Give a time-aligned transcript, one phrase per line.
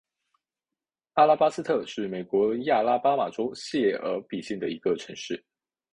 [1.13, 5.45] 阿拉巴斯特是美国亚拉巴马州谢尔比县的一个城市。